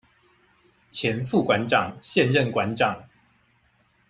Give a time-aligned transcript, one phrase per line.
[0.89, 3.03] 前副館長、現任館長